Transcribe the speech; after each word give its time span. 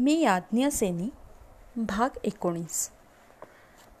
मी 0.00 0.20
याज्ञसेनी 0.20 1.08
भाग 1.76 2.16
एकोणीस. 2.24 2.90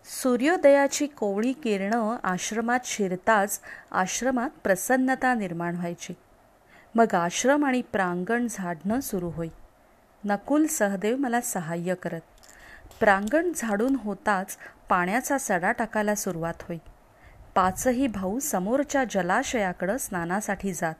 सूर्योदयाची 0.04 1.06
कोवळी 1.06 1.52
किरणं 1.52 2.16
आश्रमात 2.22 2.80
शिरताच 2.84 3.60
आश्रमात 3.90 4.50
प्रसन्नता 4.62 5.34
निर्माण 5.34 5.76
व्हायची. 5.76 6.14
मग 6.94 7.14
आश्रम 7.14 7.64
आणि 7.64 7.82
प्रांगण 7.82 8.46
झाडणं 8.50 9.00
सुरू 9.00 9.28
होई. 9.28 9.48
नकुल 10.24 10.66
सहदेव 10.66 11.16
मला 11.16 11.40
सहाय्य 11.40 11.94
करत. 11.94 12.20
प्रांगण 13.00 13.52
झाडून 13.56 13.96
होताच 14.04 14.56
पाण्याचा 14.88 15.38
सडा 15.38 15.72
टाकायला 15.72 16.14
सुरुवात 16.14 16.54
होई. 16.60 16.78
पाचही 17.54 18.06
भाऊ 18.06 18.38
समोरच्या 18.38 19.04
जलाशयाकडं 19.10 19.96
स्नानासाठी 19.96 20.72
जात. 20.72 20.94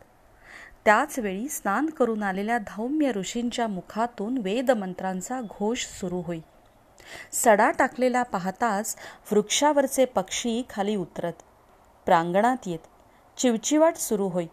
त्याचवेळी 0.84 1.48
स्नान 1.48 1.86
करून 1.86 2.22
आलेल्या 2.22 2.58
धौम्य 2.58 3.12
ऋषींच्या 3.12 3.66
मुखातून 3.66 4.38
वेदमंत्रांचा 4.38 5.40
घोष 5.40 5.86
सुरू 5.86 6.20
होई. 6.20 6.40
सडा 7.32 7.70
टाकलेला 7.70 8.22
पाहताच 8.22 8.96
वृक्षावरचे 9.32 10.04
पक्षी 10.04 10.62
खाली 10.70 10.96
उतरत. 10.96 11.32
प्रांगणात 12.06 12.56
येत 12.66 12.78
चिवचिवाट 13.36 13.96
सुरू 13.96 14.28
होई. 14.28 14.46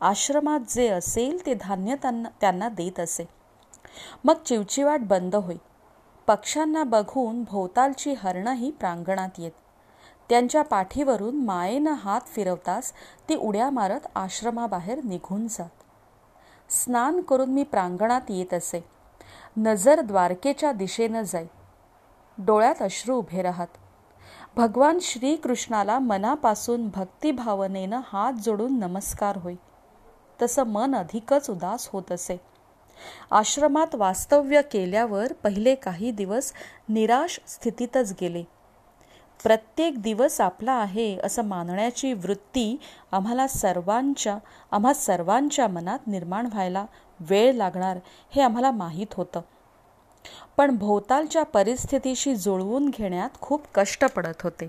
आश्रमात 0.00 0.60
जे 0.68 0.88
असेल 0.88 1.46
ते 1.46 1.54
धान्य 1.54 1.94
त्यांना 1.94 2.28
त्यांना 2.40 2.68
देत 2.68 3.00
असे. 3.00 3.28
मग 4.24 4.34
चिवचिवाट 4.46 5.00
बंद 5.00 5.34
होई. 5.34 5.56
पक्ष्यांना 6.26 6.84
बघून 6.84 7.42
भोवतालची 7.42 8.14
हरणंही 8.14 8.70
प्रांगणात 8.70 9.28
येत. 9.38 9.52
त्यांच्या 10.28 10.62
पाठीवरून 10.62 11.44
मायेनं 11.44 11.92
हात 11.92 12.20
फिरवताच 12.26 12.92
ती 13.28 13.34
उड्या 13.34 13.70
मारत 13.70 14.00
आश्रमाबाहेर 14.14 15.04
निघून 15.04 15.48
जात. 15.48 15.68
स्नान 16.70 17.20
करून 17.20 17.50
मी 17.50 17.62
प्रांगणात 17.62 18.20
येत 18.28 18.54
असे. 18.54 18.84
नजर 19.56 20.00
द्वारकेच्या 20.00 20.72
दिशेनं 20.72 21.22
जाई. 21.22 21.46
डोळ्यात 22.38 22.82
अश्रू 22.82 23.16
उभे 23.16 23.42
राहत. 23.42 23.66
भगवान 24.56 24.98
श्रीकृष्णाला 25.02 25.98
मनापासून 25.98 26.88
भक्तिभावनेनं 26.88 28.00
हात 28.12 28.32
जोडून 28.32 28.78
नमस्कार 28.78 29.36
होई. 29.36 29.54
तसं 30.42 30.62
मन 30.62 30.94
अधिकच 30.94 31.50
उदास 31.50 31.88
होत 31.92 32.12
असे. 32.12 32.40
आश्रमात 33.30 33.94
वास्तव्य 33.94 34.62
केल्यावर 34.62 35.32
पहिले 35.32 35.74
काही 35.74 36.10
दिवस 36.10 36.52
निराश 36.88 37.40
स्थितीतच 37.46 38.12
गेले. 38.20 38.44
प्रत्येक 39.42 40.02
दिवस 40.02 40.40
आपला 40.40 40.72
आहे 40.72 41.18
असं 41.24 41.44
मानण्याची 41.44 42.12
वृत्ती 42.12 42.80
आम्हाला 43.12 43.46
सर्वांच्या 43.46 44.38
आम्हा 44.70 44.94
सर्वांच्या 44.94 45.68
मनात 45.68 45.98
निर्माण 46.06 46.46
व्हायला 46.46 46.86
वेळ 47.20 47.52
लागणार 47.52 47.98
हे 48.30 48.42
आम्हाला 48.42 48.70
माहीत 48.70 49.14
होतं. 49.14 49.40
पण 50.56 50.76
भोवतालच्या 50.76 51.42
परिस्थितीशी 51.42 52.36
जुळवून 52.36 52.88
घेण्यात 52.88 53.30
खूप 53.40 53.66
कष्ट 53.74 54.04
पडत 54.04 54.42
होते. 54.42 54.68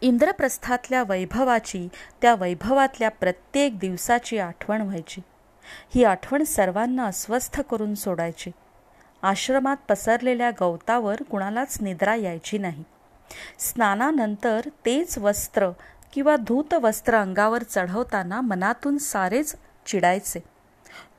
इंद्रप्रस्थातल्या 0.00 1.02
वैभवाची 1.02 1.88
त्या 2.22 2.34
वैभवातल्या 2.34 3.08
प्रत्येक 3.08 3.78
दिवसाची 3.78 4.38
आठवण 4.38 4.80
व्हायची. 4.80 5.20
ही 5.94 6.04
आठवण 6.04 6.42
सर्वांना 6.42 7.04
अस्वस्थ 7.04 7.60
करून 7.60 7.94
सोडायची. 7.94 8.50
आश्रमात 9.22 9.76
पसरलेल्या 9.88 10.50
गवतावर 10.60 11.22
कुणालाच 11.22 11.78
निद्रा 11.80 12.14
यायची 12.14 12.58
नाही. 12.58 12.84
स्नानानंतर 13.58 14.60
तेच 14.86 15.18
वस्त्र 15.18 15.70
किंवा 16.12 16.36
धूत 16.36 16.74
वस्त्र 16.74 17.14
अंगावर 17.14 17.62
चढवताना 17.62 18.40
मनातून 18.40 18.98
सारेच 18.98 19.56
चिडायचे. 19.86 20.42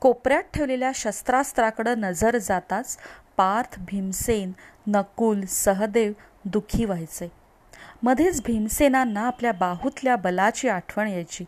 कोपऱ्यात 0.00 0.42
ठेवलेल्या 0.54 0.90
शस्त्रास्त्राकडं 0.94 2.00
नजर 2.00 2.38
जाताच 2.38 2.98
पार्थ 3.36 3.78
भीमसेन 3.78 4.52
नकुल 4.86 5.44
सहदेव 5.48 6.12
दुःखी 6.44 6.84
व्हायचे. 6.84 7.32
मध्येच 8.02 8.42
भीमसेनांना 8.44 9.26
आपल्या 9.26 9.52
बाहूतल्या 9.52 10.16
बलाची 10.16 10.68
आठवण 10.68 11.08
यायची. 11.08 11.44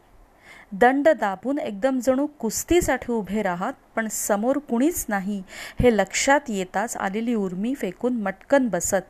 दंड 0.72 1.08
दाबून 1.08 1.58
एकदम 1.58 1.98
जणू 1.98 2.26
कुस्तीसाठी 2.26 3.12
उभे 3.12 3.42
राहत 3.42 3.72
पण 3.96 4.08
समोर 4.08 4.58
कुणीच 4.58 5.04
नाही 5.08 5.42
हे 5.80 5.96
लक्षात 5.96 6.40
येताच 6.48 6.96
आलेली 6.96 7.34
उर्मी 7.34 7.75
फेकून 7.75 8.12
मटकन 8.12 8.69
बसत. 8.69 9.06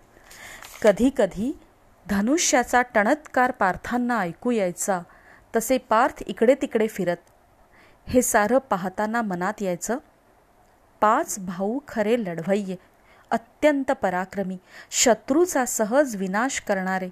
कधीकधी 0.82 1.52
धनुष्याचा 2.06 2.82
टणत्कार 2.94 3.50
पार्थांना 3.50 4.18
ऐकू 4.20 4.50
यायचा 4.50 5.00
तसे 5.56 5.78
पार्थ 5.78 6.22
इकडे 6.26 6.54
तिकडे 6.54 6.86
फिरत. 6.86 7.16
हे 8.06 8.22
सारं 8.22 8.58
पाहताना 8.70 9.22
मनात 9.22 9.62
यायचं 9.62 9.98
पाच 11.00 11.38
भाऊ 11.38 11.78
खरे 11.88 12.18
लढवय्ये 12.18 12.76
अत्यंत 13.30 13.90
पराक्रमी 13.92 14.56
शत्रूचा 14.90 15.64
सहज 15.64 16.14
विनाश 16.16 16.60
करणारे 16.60 17.08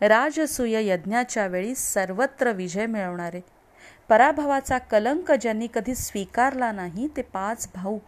राजसूय 0.00 0.84
यज्ञाच्या 0.86 1.46
वेळी 1.46 1.74
सर्वत्र 1.74 2.52
विजय 2.52 2.86
मिळवणारे. 2.86 3.40
पराभवाचा 4.08 4.78
कलंक 4.78 5.30
ज्यांनी 5.32 5.68
कधी 5.74 5.94
स्वीकारला 5.94 6.72
नाही 6.72 7.08
ते 7.16 7.22
पाच 7.22 7.68
भाऊ 7.74 7.98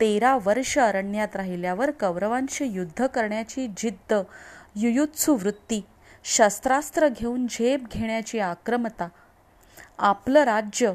तेरा 0.00 0.38
वर्ष 0.42 0.78
अरण्यात 0.78 1.36
राहिल्यावर 1.36 1.90
कौरवांशी 1.90 2.64
युद्ध 2.64 3.06
करण्याची 3.06 3.66
जिद्द 3.76 4.14
युयुत्सु 4.76 5.34
वृत्ती 5.34 5.80
शस्त्रास्त्र 6.24 7.08
घेऊन 7.08 7.46
झेप 7.46 7.84
घेण्याची 7.92 8.38
आक्रमता 8.38 9.08
आपलं 9.98 10.40
राज्य 10.40 10.92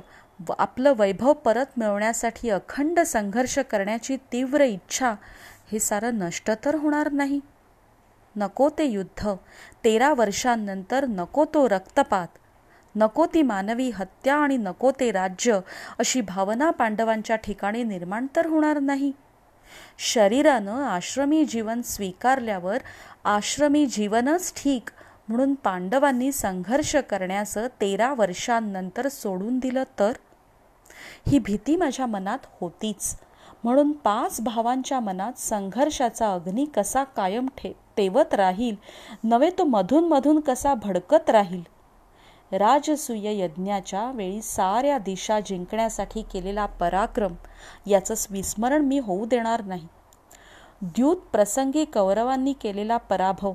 व 0.47 0.53
आपलं 0.59 0.93
वैभव 0.97 1.33
परत 1.33 1.65
मिळवण्यासाठी 1.77 2.49
अखंड 2.49 2.99
संघर्ष 2.99 3.59
करण्याची 3.59 4.17
तीव्र 4.17 4.63
इच्छा 4.63 5.13
हे 5.71 5.79
सारं 5.79 6.15
नष्ट 6.15 6.51
तर 6.65 6.75
होणार 6.75 7.11
नाही. 7.11 7.39
नको 8.35 8.69
ते 8.69 8.83
युद्ध. 8.83 9.29
तेरा 9.83 10.13
वर्षांनंतर 10.13 11.05
नको 11.05 11.45
तो 11.45 11.69
रक्तपात. 11.69 12.27
नको 12.95 13.25
ती 13.25 13.41
मानवी 13.41 13.89
हत्या 13.89 14.35
आणि 14.35 14.57
नको 14.57 14.91
ते 14.99 15.11
राज्य 15.11 15.59
अशी 15.99 16.21
भावना 16.21 16.71
पांडवांच्या 16.71 17.35
ठिकाणी 17.35 17.83
निर्माण 17.83 18.27
तर 18.35 18.45
होणार 18.45 18.79
नाही. 18.79 19.11
शरीरानं 19.99 20.83
आश्रमी 20.83 21.45
जीवन 21.45 21.81
स्वीकारल्यावर 21.81 22.77
आश्रमी 23.23 23.85
जीवनच 23.85 24.53
ठीक 24.55 24.89
म्हणून 25.29 25.53
पांडवांनी 25.53 26.31
संघर्ष 26.31 26.95
करण्याचं 26.95 27.67
तेरा 27.81 28.13
वर्षांनंतर 28.13 29.07
सोडून 29.07 29.59
दिलं 29.59 29.83
तर? 29.99 30.11
ही 31.27 31.39
भीती 31.39 31.75
माझ्या 31.75 32.05
मनात 32.05 32.39
होतीच. 32.61 33.17
म्हणून 33.63 33.91
पाच 33.91 34.41
भावांच्या 34.41 34.99
मनात 34.99 35.39
संघर्षाचा 35.39 36.33
अग्नी 36.33 36.65
कसा 36.65 37.03
कायम 37.03 37.47
ठे 37.57 37.73
तेवत 37.97 38.33
राहील 38.33 38.75
नव्हे 39.23 39.49
तो 39.57 39.63
मधून 39.63 40.07
मधून 40.07 40.39
कसा 40.39 40.73
भडकत 40.73 41.29
राहील? 41.29 41.74
राजसूय 42.57 43.39
यज्ञाच्या 43.41 44.11
वेळी 44.11 44.41
साऱ्या 44.41 44.97
दिशा 44.97 45.39
जिंकण्यासाठी 45.39 46.21
केलेला 46.21 46.65
पराक्रम 46.65 47.33
याचं 47.87 48.13
विस्मरण 48.29 48.81
मी 48.81 48.99
होऊ 48.99 49.25
देणार 49.25 49.63
नाही. 49.63 49.87
द्यूत 50.81 51.15
प्रसंगी 51.31 51.85
कौरवांनी 51.85 52.53
केलेला 52.53 52.97
पराभव 52.97 53.53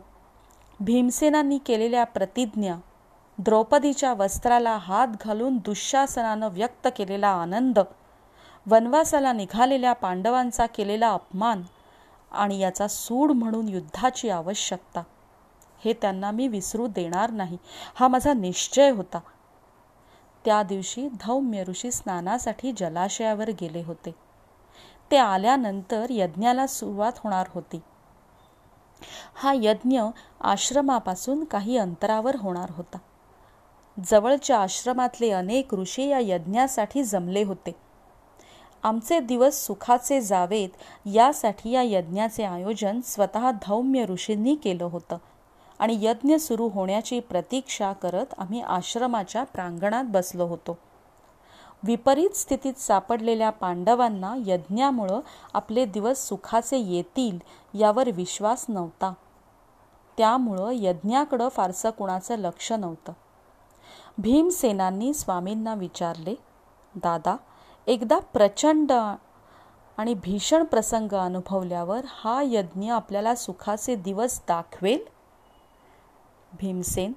भीमसेनांनी 0.81 1.59
केलेल्या 1.59 2.05
प्रतिज्ञा 2.05 2.77
द्रौपदीच्या 3.39 4.13
वस्त्राला 4.13 4.77
हात 4.77 5.09
घालून 5.25 5.57
दुःशासनानं 5.57 6.49
व्यक्त 6.53 6.89
केलेला 6.97 7.29
आनंद 7.29 7.79
वनवासाला 8.67 9.33
निघालेल्या 9.33 9.93
पांडवांचा 9.93 10.67
केलेला 10.67 11.09
अपमान 11.09 11.63
आणि 12.33 12.59
याचा 12.59 12.89
सूड 12.89 13.31
म्हणून 13.31 13.69
युद्धाची 13.69 14.29
आवश्यकता 14.29 15.03
हे 15.85 15.93
त्यांना 15.93 16.31
मी 16.31 16.49
विसरू 16.49 16.87
देणार 16.87 17.31
नाही. 17.31 17.59
हा 17.95 18.09
माझा 18.09 18.33
निश्चय 18.33 18.91
होता. 18.91 19.19
त्या 20.45 20.63
दिवशी 20.63 21.09
धौम्य 21.09 21.65
ऋषी 21.65 21.91
स्नानासाठी 21.91 22.73
जलाशयावर 22.73 23.51
गेले 23.61 23.83
होते. 23.83 24.15
ते 25.11 25.17
आल्यानंतर 25.17 26.07
यज्ञाला 26.11 26.67
सुरुवात 26.67 27.13
होणार 27.17 27.47
होती. 27.55 27.81
हा 29.35 29.53
यज्ञ 29.57 30.03
आश्रमापासून 30.41 31.45
काही 31.45 31.77
अंतरावर 31.77 32.37
होणार 32.37 32.71
होता. 32.71 32.99
जवळच्या 34.05 34.59
आश्रमातले 34.59 35.31
अनेक 35.31 35.75
ऋषी 35.75 36.05
या 36.05 36.19
यज्ञासाठी 36.23 37.05
जमले 37.05 37.43
होते. 37.43 37.77
आमचे 38.83 39.21
दिवस 39.21 39.67
सुखाचे 39.67 40.21
जावेत 40.21 40.69
यासाठी 41.07 41.71
या 41.71 41.83
यज्ञाचे 41.83 42.45
आयोजन 42.45 43.01
स्वतः 43.05 43.51
धौम्य 43.51 44.07
ऋषींनी 44.07 44.55
केलं 44.55 44.85
होतं. 44.85 45.17
आणि 45.81 45.99
यज्ञ 46.01 46.37
सुरू 46.37 46.69
होण्याची 46.69 47.21
प्रतीक्षा 47.21 47.93
करत 47.93 48.35
आम्ही 48.39 48.61
आश्रमाच्या 48.61 49.45
प्रांगणात 49.45 50.05
बसलो 50.09 50.47
होतो. 50.47 50.79
विपरीत 51.83 52.31
स्थितीत 52.31 52.75
सापडलेल्या 52.75 53.51
पांडवांना 53.51 54.35
यज्ञामुळं 54.47 55.21
आपले 55.55 55.85
दिवस 55.85 56.29
सुखाचे 56.29 56.79
येतील 56.79 57.39
यावर 57.75 58.11
विश्वास 58.11 58.67
नव्हता. 58.69 59.13
त्यामुळं 60.19 60.71
यज्ञाकडं 60.73 61.49
फारसं 61.49 61.91
कुणाचं 61.91 62.37
लक्ष 62.37 62.73
नव्हतं. 62.73 63.13
भीमसेनांनी 64.19 65.15
स्वामींना 65.15 65.75
विचारले 65.75 66.35
दादा 66.95 67.37
एकदा 67.87 68.19
प्रचंड 68.19 68.93
आणि 69.97 70.15
भीषण 70.15 70.65
प्रसंग 70.65 71.15
अनुभवल्यावर 71.15 72.01
हा 72.09 72.43
यज्ञ 72.45 72.93
आपल्याला 72.93 73.35
सुखाचे 73.35 73.95
दिवस 73.95 74.41
दाखवेल? 74.49 75.20
भीमसेन 76.59 77.13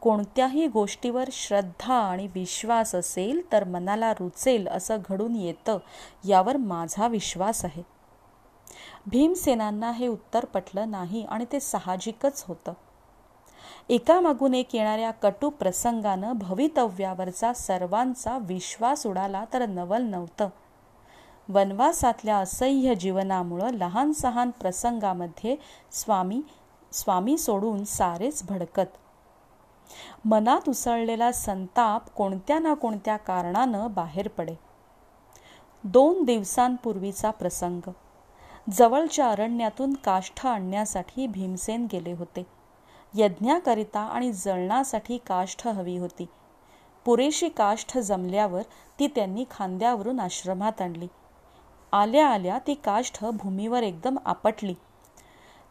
कोणत्याही 0.00 0.66
गोष्टीवर 0.66 1.28
श्रद्धा 1.32 1.94
आणि 1.94 2.28
विश्वास 2.34 2.94
असेल 2.94 3.52
तर 3.52 3.64
मनाला 3.64 4.12
रुचेल 4.12 4.68
असं 4.68 4.98
घडून 5.08 5.36
येतं 5.36 5.78
यावर 6.24 6.56
माझा 6.56 7.08
विश्वास 7.08 7.64
आहे. 7.64 7.82
भीमसेनांना 9.06 9.90
हे 9.90 10.06
उत्तर 10.06 10.44
पटलं 10.44 10.90
नाही 10.90 11.24
आणि 11.24 11.44
ते 11.52 11.60
साहजिकच 11.60 12.44
होतं. 12.48 12.72
एकामागून 13.88 14.54
एक 14.54 14.74
येणाऱ्या 14.74 15.10
कटू 15.10 15.50
प्रसंगानं 15.50 16.32
भवितव्यावरचा 16.32 17.52
सर्वांचा 17.52 18.38
विश्वास 18.38 19.06
उडाला 19.06 19.44
तर 19.52 19.66
नवल 19.66 20.02
नव्हतं. 20.02 20.48
वनवासातल्या 21.48 22.36
असह्य 22.36 22.94
जीवनामुळं 22.94 23.70
लहान 23.70 24.12
सहान 24.12 24.50
प्रसंगामध्ये 24.50 25.56
स्वामी 25.92 26.42
स्वामी 26.92 27.38
सोडून 27.38 27.84
सारेच 27.84 28.42
भडकत. 28.48 28.86
मनात 30.24 30.68
उसळलेला 30.68 31.32
संताप 31.32 32.10
कोणत्या 32.10 32.58
ना 32.58 32.74
कोणत्या 32.74 33.16
कारणानं 33.16 33.86
बाहेर 33.90 34.28
पडे. 34.28 34.54
दोन 35.84 36.24
दिवसांपूर्वीचा 36.24 37.30
प्रसंग. 37.30 37.90
जवळच्या 38.70 39.30
अरण्यातून 39.30 39.94
काष्ठ 39.94 40.46
आणण्यासाठी 40.46 41.26
भीमसेन 41.26 41.86
गेले 41.92 42.12
होते. 42.12 42.46
यज्ञाकरिता 43.14 44.00
आणि 44.00 44.32
जळणासाठी 44.32 45.18
काष्ठ 45.18 45.68
हवी 45.68 45.96
होती. 45.96 46.26
पुरेशी 47.04 47.48
काष्ठ 47.48 47.98
जमल्यावर 47.98 48.62
ती 48.98 49.06
त्यांनी 49.06 49.44
खांद्यावरून 49.50 50.20
आश्रमात 50.20 50.82
आणली. 50.82 51.08
आल्या 51.92 52.28
आल्या 52.28 52.58
ती 52.66 52.74
काष्ठ 52.74 53.24
भूमीवर 53.24 53.82
एकदम 53.82 54.16
आपटली. 54.24 54.74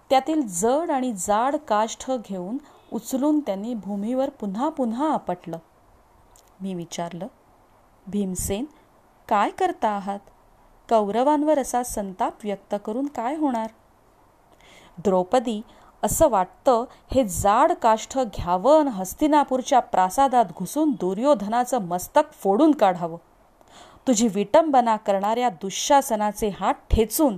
त्यातील 0.10 0.42
जड 0.48 0.92
आणि 0.92 1.14
जाड 1.14 1.56
काष्ठ 1.56 2.12
घेऊन 2.12 2.58
उचलून 2.94 3.40
त्यांनी 3.40 3.74
भूमीवर 3.74 4.30
पुन्हा 4.30 4.70
पुन्हा 4.70 5.14
आपटलं. 5.14 5.58
मी 6.62 6.74
विचारलं 6.74 7.28
भीमसेन 8.08 8.66
काय 9.28 9.50
करता 9.50 9.90
आहात? 9.90 10.20
कौरवांवर 10.90 11.60
असा 11.60 11.84
संताप 11.84 12.34
व्यक्त 12.44 12.76
करून 12.86 13.06
काय 13.06 13.36
होणार? 13.36 13.70
द्रौपदी 14.98 15.62
असं 16.04 16.30
वाटतं 16.30 16.86
हे 17.12 17.28
जाड 17.28 17.72
काष्ठ 17.72 18.18
घ्यावं 18.18 18.80
आणि 18.80 18.90
हस्तिनापूरच्या 18.90 19.80
प्रासादात 19.80 20.46
घुसून 20.58 20.92
दुर्योधनाचं 20.92 21.82
मस्तक 21.82 22.34
फोडून 22.34 22.72
काढावं. 22.72 23.18
तुझी 24.08 24.28
विटंबना 24.28 24.96
करणाऱ्या 24.96 25.50
दुःशासनाचे 25.50 26.50
हात 26.50 26.74
ठेचून 26.92 27.38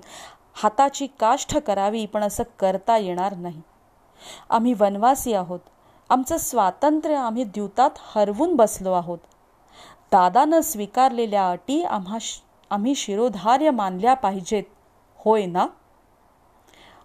हाताची 0.53 1.07
काष्ठ 1.07 1.57
करावी 1.57 2.05
पण 2.05 2.23
असं 2.23 2.43
करता 2.59 2.97
येणार 2.97 3.35
नाही. 3.35 3.61
आम्ही 4.49 4.73
वनवासी 4.73 5.33
आहोत. 5.33 5.59
आमचं 6.09 6.37
स्वातंत्र्य 6.37 7.15
आम्ही 7.15 7.43
द्यूतात 7.43 7.89
हरवून 7.97 8.55
बसलो 8.55 8.91
आहोत. 8.91 9.17
दादानं 10.11 10.61
स्वीकारलेल्या 10.61 11.51
अटी 11.51 11.83
आम्हा 11.83 12.17
आम्ही 12.69 12.95
शिरोधार्य 12.95 13.71
मानल्या 13.71 14.13
पाहिजेत. 14.13 14.63
होय 15.17 15.45
ना? 15.45 15.67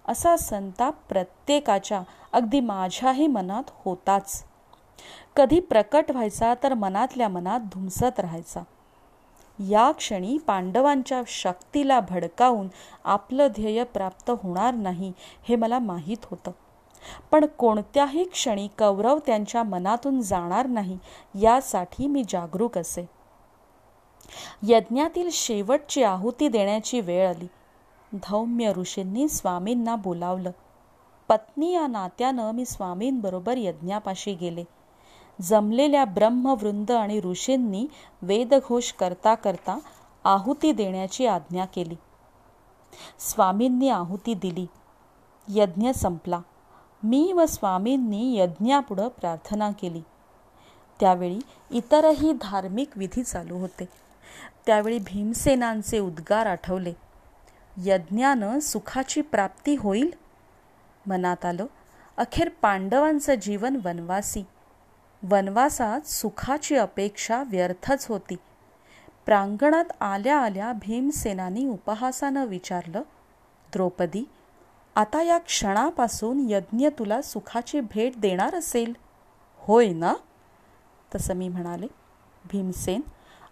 असा 0.09 0.37
संताप 0.37 0.95
प्रत्येकाच्या 1.09 2.03
अगदी 2.33 2.61
माझ्याही 2.61 3.27
मनात 3.27 3.63
होताच. 3.69 4.45
कधी 5.37 5.61
प्रकट 5.61 6.05
व्हायचा 6.11 6.55
तर 6.63 6.75
मनातल्या 6.75 7.29
मनात 7.29 7.61
धुमसत 7.61 8.21
राहायचा. 8.21 8.63
या 9.59 9.91
क्षणी 9.93 10.39
पांडवांच्या 10.39 11.23
शक्तीला 11.27 12.01
भडकावून 12.01 12.69
आपलं 13.05 13.47
ध्येय 13.47 13.85
प्राप्त 13.85 14.31
होणार 14.31 14.75
नाही 14.75 15.13
हे 15.49 15.57
मला 15.57 15.79
माहीत 15.79 16.17
होतं. 16.25 16.51
पण 17.31 17.45
कोणत्याही 17.45 18.25
क्षणी 18.25 18.69
कौरव 18.79 19.19
त्यांच्या 19.27 19.63
मनातून 19.63 20.21
जाणार 20.21 20.67
नाही 20.67 20.99
यासाठी 21.41 22.07
मी 22.07 22.23
जागरूक 22.29 22.79
असे. 22.79 23.09
यज्ञातील 24.63 25.29
शेवटची 25.33 26.03
आहुती 26.03 26.49
देण्याची 26.49 27.01
वेळ 27.01 27.29
आली. 27.29 27.47
धौम्य 28.13 28.73
ऋषींनी 28.73 29.29
स्वामींना 29.29 29.97
बोलावलं. 29.97 30.51
पत्नी 31.29 31.75
या 31.75 31.87
नात्यानं 31.87 32.53
मी 32.53 32.65
स्वामींबरोबर 32.65 33.57
यज्ञापाशी 33.57 34.35
गेले. 34.35 34.65
जमलेल्या 35.43 36.05
ब्रह्मवृंद 36.05 36.91
आणि 36.91 37.21
ऋषींनी 37.21 37.87
वेदघोष 38.23 38.93
करता 38.93 39.35
करता 39.35 39.79
आहुती 40.25 40.73
देण्याची 40.73 41.27
आज्ञा 41.27 41.65
केली. 41.65 41.95
स्वामींनी 43.19 43.89
आहुती 43.89 44.35
दिली. 44.35 44.67
यज्ञ 45.49 45.91
संपला. 45.91 46.41
मी 47.03 47.33
व 47.33 47.47
स्वामींनी 47.47 48.39
यज्ञापुढं 48.39 49.09
प्रार्थना 49.09 49.71
केली. 49.71 50.03
त्यावेळी 51.01 51.39
इतरही 51.71 52.33
धार्मिक 52.33 52.91
विधी 52.97 53.23
चालू 53.23 53.57
होते. 53.57 53.89
त्यावेळी 54.67 54.99
भीमसेनांचे 54.99 55.99
उद्गार 55.99 56.47
आठवले. 56.47 56.93
यज्ञानं 57.79 58.59
सुखाची 58.59 59.21
प्राप्ती 59.21 59.77
होईल? 59.77 60.11
मनात 61.07 61.45
आलं 61.45 61.67
अखेर 62.17 62.49
पांडवांचं 62.63 63.35
जीवन 63.35 63.77
वनवासी. 63.85 64.45
वनवासात 65.23 66.07
सुखाची 66.07 66.77
अपेक्षा 66.77 67.43
व्यर्थच 67.43 68.07
होती. 68.07 68.37
प्रांगणात 69.27 69.85
आल्या 70.01 70.39
आल्या 70.39 70.73
भीमसेनानी 70.73 71.67
उपहासानं 71.67 72.47
विचारलं 72.47 73.03
द्रौपदी 73.73 74.25
आता 74.97 75.23
या 75.23 75.39
क्षणापासून 75.39 76.47
यज्ञ 76.51 76.89
तुला 76.89 77.23
सुखाची 77.23 77.81
भेट 77.81 78.21
देणार 78.21 78.55
असेल. 78.55 78.93
होय 79.57 79.89
ना 79.89 80.15
तसं 81.15 81.35
मी 81.35 81.49
म्हणाले. 81.49 81.87
भीमसेन 82.51 83.01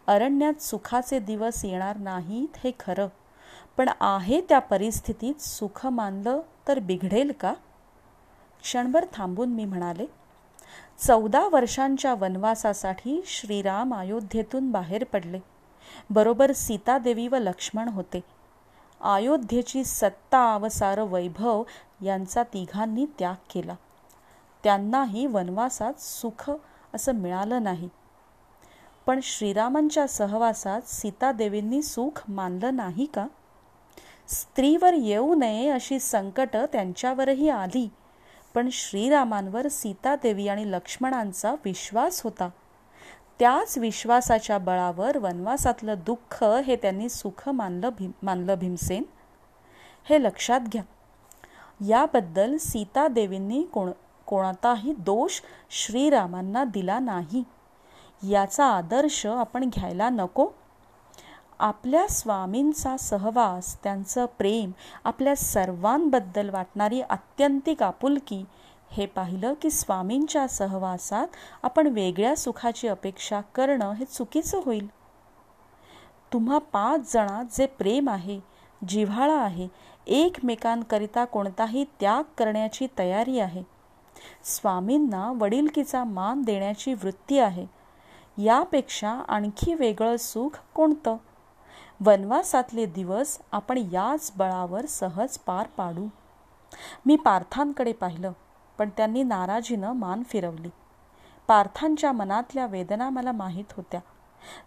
अरण्यात 0.07 0.63
सुखाचे 0.63 1.19
दिवस 1.19 1.65
येणार 1.65 1.97
नाहीत 1.97 2.57
हे 2.57 2.71
खरं 2.81 3.09
पण 3.77 3.89
आहे 4.01 4.41
त्या 4.41 4.59
परिस्थितीत 4.59 5.41
सुख 5.41 5.87
मानलं 5.87 6.41
तर 6.69 6.79
बिघडेल 6.79 7.33
का? 7.41 7.55
क्षणभर 8.63 9.05
थांबून 9.13 9.49
मी 9.49 9.65
म्हणाले 9.65 10.07
चौदा 10.99 11.49
वर्षांच्या 11.53 12.15
वनवासासाठी 12.15 13.23
श्रीराम 13.27 13.95
अयोध्येतून 13.95 14.71
बाहेर 14.73 15.05
पडले. 15.05 15.39
बरोबर 16.11 16.53
सीतादेवी 16.53 17.29
व 17.29 17.37
लक्ष्मण 17.37 17.89
होते. 17.89 18.21
अयोध्येची 19.01 19.85
सत्ता 19.85 20.55
अवसार 20.55 21.01
वैभव 21.01 21.63
यांचा 22.03 22.43
तिघांनी 22.43 23.07
त्याग 23.19 23.35
केला. 23.55 23.75
त्यांनाही 24.65 25.27
वनवासात 25.27 26.01
सुख 26.01 26.51
असं 26.95 27.15
मिळालं 27.15 27.63
नाही. 27.63 27.89
पण 29.07 29.21
श्रीरामांच्या 29.23 30.09
सहवासात 30.09 30.81
सीतादेवींनी 30.83 31.83
सुख 31.83 32.23
मानलं 32.29 32.77
नाही 32.77 33.07
का? 33.07 33.27
स्त्रीवर 34.29 34.93
येऊ 34.93 35.35
नये 35.35 35.69
अशी 35.69 36.01
संकट 36.01 36.57
त्यांच्यावरही 36.57 37.49
आली. 37.49 37.89
पण 38.55 38.69
श्रीरामांवर 38.73 39.69
सीतादेवी 39.69 40.49
आणि 40.49 40.73
लक्ष्मणांचा 40.73 41.55
विश्वास 41.65 42.23
होता. 42.23 42.49
त्याच 43.39 43.79
विश्वासाच्या 43.79 44.59
बळावर 44.59 45.19
वनवासातलं 45.19 45.95
दुःख 46.07 46.45
हे 46.45 46.77
त्यांनी 46.77 47.09
सुख 47.09 47.49
मानलं 47.49 47.91
भीम 47.99 48.11
मानलं 48.23 48.55
भीमसेन. 48.59 49.03
हे 50.09 50.23
लक्षात 50.23 50.61
घ्या. 50.61 50.83
याबद्दल 51.87 52.57
सीतादेवींनी 52.57 53.63
कोण 53.63 53.91
कोणताही 54.27 54.95
दोष 54.99 55.41
श्रीरामांना 55.71 56.65
दिला 56.65 56.99
नाही. 56.99 57.45
याचा 58.31 58.67
आदर्श 58.67 59.27
आपण 59.27 59.69
घ्यायला 59.69 60.09
नको. 60.09 60.49
आपल्या 61.59 62.07
स्वामींचा 62.09 62.97
सहवास 62.97 63.83
त्यांचं 63.83 64.27
प्रेम 64.39 64.71
आपल्या 65.05 65.37
सर्वांबद्दल 65.37 66.51
वाटणारी 66.51 67.01
अत्यंतिक 67.01 67.83
आपुलकी 67.83 68.45
हे 68.91 69.07
पाहिलं 69.07 69.55
की 69.63 69.71
स्वामींच्या 69.71 70.49
सहवासात 70.49 71.27
आपण 71.63 71.87
वेगळ्या 71.87 72.37
सुखाची 72.37 72.89
अपेक्षा 72.89 73.41
करणं 73.41 73.93
हे 73.93 74.05
चुकीचं 74.05 74.61
होईल. 74.65 74.87
तुम्हा 76.33 76.59
पाच 76.59 77.13
जणात 77.13 77.45
जे 77.59 77.67
प्रेम 77.67 78.11
आहे 78.11 78.41
जिव्हाळा 78.89 79.39
आहे 79.39 79.69
एकमेकांकरिता 80.07 81.25
कोणताही 81.25 81.85
त्याग 82.01 82.23
करण्याची 82.39 82.87
तयारी 82.99 83.39
आहे. 83.39 83.63
स्वामींना 84.45 85.33
वडीलकीचा 85.37 86.05
मान 86.05 86.43
देण्याची 86.43 86.95
वृत्ती 86.95 87.39
आहे. 87.39 87.67
यापेक्षा 88.39 89.11
आणखी 89.29 89.75
वेगळं 89.75 90.17
सुख 90.17 90.59
कोणतं? 90.75 91.17
वनवासातले 92.01 92.87
दिवस 92.87 93.39
आपण 93.53 93.79
याच 93.93 94.33
बळावर 94.37 94.87
सहज 94.87 95.39
पार 95.39 95.67
पाडू. 95.77 96.07
मी 97.07 97.17
पार्थांकडे 97.17 97.93
पाहिलं 97.93 98.33
पण 98.79 98.89
त्यांनी 98.97 99.23
नाराजीनं 99.23 99.93
मान 99.93 100.23
फिरवली. 100.29 100.71
पार्थांच्या 101.47 102.13
मनातल्या 102.13 102.67
वेदना 102.67 103.11
मला 103.11 103.33
माहीत 103.33 103.73
होत्या. 103.77 104.01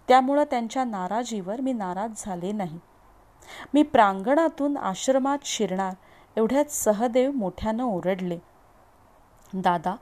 त्यामुळं 0.07 0.43
त्यांच्या 0.43 0.84
नाराजीवर 0.84 1.62
मी 1.62 1.74
नाराज 1.74 2.12
झाले 2.17 2.51
नाही. 2.51 2.79
मी 3.74 3.84
प्रांगणातून 3.84 4.77
आश्रमात 4.77 5.38
शिरणार 5.43 5.93
एवढ्यात 6.36 6.65
सहदेव 6.65 7.31
मोठ्यानं 7.31 7.84
ओरडले. 7.84 8.39
दादा 9.53 9.96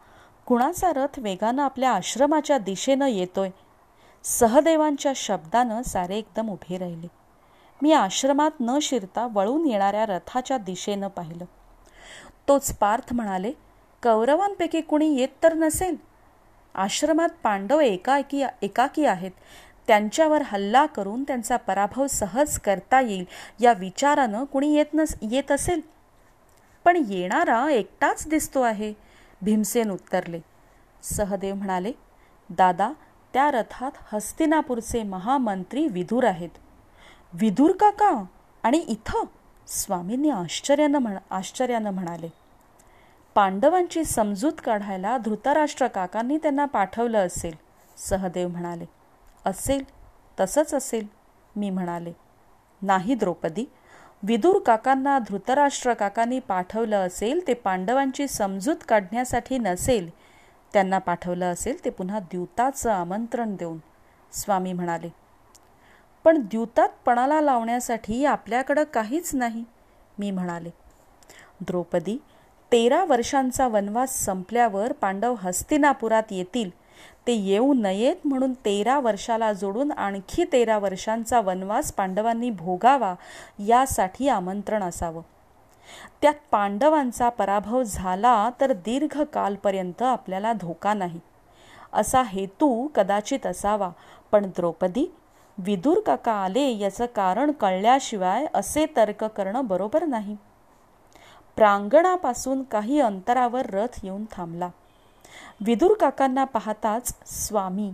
कुणाचा 0.45 0.93
रथ 0.93 1.19
वेगानं 1.19 1.63
आपल्या 1.63 1.91
आश्रमाच्या 1.91 2.57
दिशेनं 2.57 3.05
येतोय? 3.05 3.49
सहदेवांच्या 4.25 5.11
शब्दानं 5.15 5.81
सारे 5.81 6.17
एकदम 6.17 6.49
उभे 6.49 6.77
राहिले. 6.77 7.07
मी 7.81 7.91
आश्रमात 7.91 8.51
न 8.59 8.77
शिरता 8.81 9.27
वळून 9.33 9.65
येणाऱ्या 9.67 10.05
रथाच्या 10.05 10.57
दिशेनं 10.57 11.07
पाहिलं. 11.07 11.45
तोच 12.47 12.73
पार्थ 12.73 13.13
म्हणाले 13.13 13.51
कौरवांपैकी 14.03 14.81
कुणी 14.81 15.15
येत 15.15 15.27
तर 15.43 15.53
नसेल? 15.53 15.95
आश्रमात 16.75 17.29
पांडव 17.43 17.79
एकाकी 17.79 18.43
एकाकी 18.61 19.05
आहेत. 19.05 19.31
त्यांच्यावर 19.87 20.41
हल्ला 20.41 20.85
करून 20.85 21.23
त्यांचा 21.23 21.57
पराभव 21.57 22.07
सहज 22.07 22.59
करता 22.59 23.01
येईल 23.01 23.25
या 23.59 23.73
विचारानं 23.73 24.43
कुणी 24.43 24.75
येत 24.75 24.93
नस 24.93 25.15
येत 25.21 25.51
असेल? 25.51 25.81
पण 26.85 27.03
येणारा 27.09 27.71
एकटाच 27.71 28.27
दिसतो 28.27 28.61
आहे 28.61 28.93
भीमसेन 29.41 29.91
उत्तरले. 29.91 30.39
सहदेव 31.03 31.55
म्हणाले 31.55 31.91
दादा 32.49 32.91
त्या 33.35 33.51
रथात 33.51 33.91
हस्तिनापूरचे 34.13 35.03
महामंत्री 35.03 35.87
विदूर 35.87 36.23
आहेत. 36.23 36.49
विदूर 37.33 37.71
काका? 37.71 38.23
आणि 38.63 38.77
इथं? 38.77 39.23
स्वामींनी 39.67 40.29
आश्चर्यानं 40.29 40.99
म्हण 40.99 41.17
आश्चर्यानं 41.29 41.91
म्हणाले. 41.91 42.27
पांडवांची 43.35 44.03
समजूत 44.03 44.51
काढायला 44.63 45.17
धृतराष्ट्र 45.17 45.87
काकांनी 45.87 46.37
त्यांना 46.37 46.65
पाठवलं 46.65 47.17
असेल 47.17 47.55
सहदेव 47.97 48.47
म्हणाले. 48.47 48.85
असेल 49.45 49.83
तसंच 50.39 50.73
असेल 50.73 51.07
मी 51.55 51.69
म्हणाले. 51.69 52.13
नाही 52.81 53.15
द्रौपदी 53.15 53.65
विदूर 54.23 54.59
काकांना 54.59 55.19
धृतराष्ट्र 55.19 55.93
काकांनी 55.93 56.39
पाठवलं 56.39 57.07
असेल 57.07 57.47
ते 57.47 57.53
पांडवांची 57.53 58.27
समजूत 58.27 58.75
काढण्यासाठी 58.87 59.57
नसेल 59.57 60.09
त्यांना 60.75 60.97
पाठवलं 60.97 61.45
असेल 61.45 61.85
ते 61.85 61.89
पुन्हा 61.89 62.19
द्यूताचं 62.19 62.91
आमंत्रण 62.91 63.55
देऊन 63.55 63.77
स्वामी 64.31 64.73
म्हणाले. 64.73 65.09
पण 66.23 66.41
द्यूतात 66.41 66.89
पणाला 67.05 67.41
लावण्यासाठी 67.41 68.25
आपल्याकडं 68.25 68.83
काहीच 68.83 69.35
नाही 69.35 69.63
मी 70.19 70.31
म्हणाले. 70.31 70.69
द्रौपदी 71.61 72.17
तेरा 72.71 73.05
वर्षांचा 73.05 73.67
वनवास 73.67 74.25
संपल्यावर 74.25 74.91
पांडव 74.91 75.35
हस्तिनापुरात 75.39 76.23
येतील 76.31 76.69
ते 77.27 77.33
येऊ 77.33 77.73
नयेत 77.73 78.27
म्हणून 78.27 78.53
तेरा 78.53 78.99
वर्षाला 78.99 79.53
जोडून 79.53 79.91
आणखी 79.91 80.43
तेरा 80.43 80.77
वर्षांचा 80.77 81.41
वनवास 81.41 81.93
पांडवांनी 81.93 82.49
भोगावा 82.49 83.15
यासाठी 83.59 84.27
आमंत्रण 84.27 84.83
असावं. 84.83 85.21
त्यात 86.21 86.33
पांडवांचा 86.51 87.29
पराभव 87.29 87.83
झाला 87.83 88.49
तर 88.61 88.71
दीर्घकालपर्यंत 88.73 90.01
आपल्याला 90.01 90.53
धोका 90.53 90.93
नाही. 90.93 91.19
असा 91.93 92.21
हेतू 92.21 92.87
कदाचित 92.87 93.45
असावा. 93.45 93.89
पण 94.31 94.45
द्रौपदी 94.45 95.15
विदूर 95.57 95.99
काका 95.99 96.31
आले 96.31 96.77
याचं 96.77 97.05
कारण 97.05 97.51
कळल्याशिवाय 97.51 98.45
असे 98.53 98.85
तर्क 98.95 99.23
करणं 99.23 99.65
बरोबर 99.65 100.05
नाही. 100.05 100.37
प्रांगणापासून 101.55 102.63
काही 102.63 102.99
अंतरावर 102.99 103.65
रथ 103.65 103.99
येऊन 104.03 104.25
थांबला. 104.31 104.69
विदूर 105.61 105.93
काकांना 105.97 106.43
पाहताच 106.43 107.13
स्वामी 107.25 107.93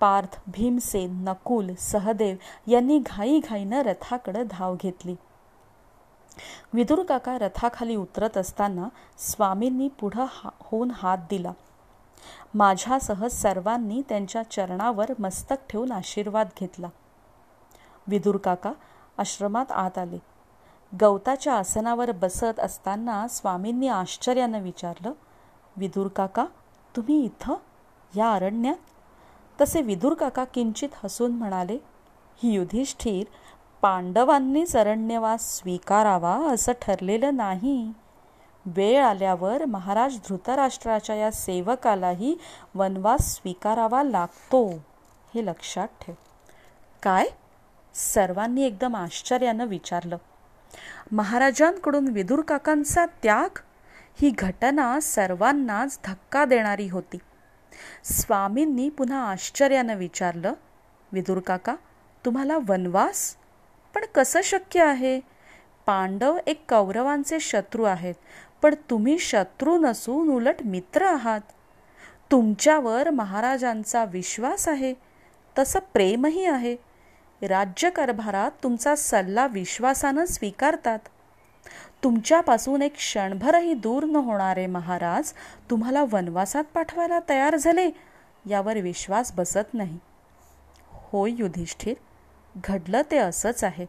पार्थ 0.00 0.40
भीमसेन 0.46 1.24
नकुल 1.28 1.70
सहदेव 1.78 2.36
यांनी 2.66 2.98
घाईघाईनं 2.98 3.82
रथाकडं 3.82 4.42
धाव 4.50 4.76
घेतली. 4.82 5.14
विदुर 6.72 7.02
काका 7.02 7.38
रथाखाली 7.38 7.96
उतरत 7.96 8.36
असताना 8.36 8.88
स्वामींनी 9.18 9.88
पुढं 9.88 10.26
हा 10.30 10.50
होऊन 10.60 10.90
हात 10.90 11.18
दिला. 11.30 11.52
माझ्यासह 12.54 13.26
सर्वांनी 13.28 14.02
त्यांच्या 14.08 14.42
चरणावर 14.42 15.10
मस्तक 15.18 15.56
ठेवून 15.70 15.92
आशीर्वाद 15.92 16.48
घेतला. 16.60 16.88
विदुर 18.06 18.36
काका 18.36 18.72
आश्रमात 19.18 19.72
आत 19.72 19.98
आले. 19.98 20.18
गवताच्या 21.00 21.54
आसनावर 21.54 22.10
बसत 22.10 22.60
असताना 22.60 23.28
स्वामींनी 23.28 23.88
आश्चर्यानं 23.88 24.62
विचारलं 24.62 25.12
विदुर 25.76 26.08
काका 26.08 26.44
तुम्ही 26.96 27.24
इथं? 27.24 27.54
या 28.16 28.32
अरण्यात? 28.32 28.76
तसे 29.60 29.82
विदुर 29.82 30.14
काका 30.14 30.44
किंचित 30.44 30.88
हसून 31.04 31.30
म्हणाले 31.30 31.78
ही 32.42 32.52
युधिष्ठिर 32.52 33.24
पांडवांनी 33.80 34.66
सरण्यवास 34.66 35.56
स्वीकारावा 35.56 36.50
असं 36.52 36.72
ठरलेलं 36.82 37.36
नाही. 37.36 37.92
वेळ 38.66 39.02
आल्यावर 39.02 39.64
महाराज 39.64 40.16
धृतराष्ट्राच्या 40.28 41.16
या 41.16 41.30
सेवकालाही 41.30 42.36
वनवास 42.74 43.34
स्वीकारावा 43.34 44.02
लागतो 44.02 44.68
हे 45.34 45.46
लक्षात 45.46 45.88
ठेव. 46.00 46.14
काय? 47.02 47.26
सर्वांनी 47.94 48.62
एकदम 48.62 48.96
आश्चर्यानं 48.96 49.66
विचारलं. 49.66 50.16
महाराजांकडून 51.12 52.08
विदुर 52.08 52.40
काकांचा 52.40 53.06
त्याग? 53.06 53.58
ही 54.20 54.30
घटना 54.30 55.00
सर्वांनाच 55.00 56.00
धक्का 56.06 56.44
देणारी 56.44 56.88
होती. 56.88 57.18
स्वामींनी 58.04 58.88
पुन्हा 58.88 59.30
आश्चर्यानं 59.30 59.96
विचारलं 59.96 60.52
विदुर 61.12 61.38
काका 61.38 61.74
तुम्हाला 62.24 62.58
वनवास 62.68 63.36
पण 63.94 64.04
कसं 64.14 64.40
शक्य 64.44 64.82
आहे? 64.82 65.20
पांडव 65.86 66.38
एक 66.46 66.62
कौरवांचे 66.68 67.40
शत्रू 67.40 67.84
आहेत 67.84 68.14
पण 68.62 68.74
तुम्ही 68.90 69.18
शत्रू 69.18 69.78
नसून 69.78 70.28
उलट 70.28 70.62
मित्र 70.64 71.06
आहात. 71.06 71.40
तुमच्यावर 72.30 73.10
महाराजांचा 73.10 74.04
विश्वास 74.04 74.68
आहे 74.68 74.94
तसं 75.58 75.78
प्रेमही 75.92 76.44
आहे. 76.44 76.76
राज्यकारभारात 77.42 78.50
तुमचा 78.62 78.94
सल्ला 78.96 79.46
विश्वासानं 79.46 80.24
स्वीकारतात. 80.24 80.98
तुमच्यापासून 82.04 82.82
एक 82.82 82.94
क्षणभरही 82.94 83.74
दूर 83.74 84.04
न 84.04 84.16
होणारे 84.16 84.66
महाराज 84.66 85.32
तुम्हाला 85.70 86.04
वनवासात 86.10 86.64
पाठवायला 86.74 87.18
तयार 87.28 87.56
झाले 87.56 87.90
यावर 88.48 88.76
विश्वास 88.76 89.32
बसत 89.32 89.74
नाही. 89.74 89.98
होय 90.90 91.30
युधिष्ठिर! 91.38 91.94
घडलं 92.56 93.02
ते 93.10 93.18
असंच 93.18 93.64
आहे. 93.64 93.86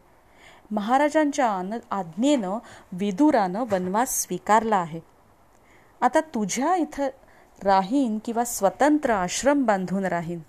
महाराजांच्या 0.70 1.50
आन 1.50 1.78
आज्ञेनं 1.90 2.58
विदुरानं 2.92 3.64
वनवास 3.70 4.22
स्वीकारला 4.22 4.76
आहे. 4.76 5.00
आता 6.00 6.20
तुझ्या 6.20 6.76
इथं 6.76 7.08
राहीन 7.62 8.18
किंवा 8.24 8.44
स्वतंत्र 8.44 9.10
आश्रम 9.10 9.64
बांधून 9.64 10.04
राहीन. 10.04 10.40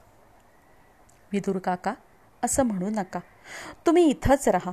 विदुर 1.32 1.58
काका 1.58 1.94
असं 2.44 2.64
म्हणू 2.64 2.90
नका. 2.90 3.20
तुम्ही 3.86 4.04
इथंच 4.04 4.50
राहा. 4.50 4.72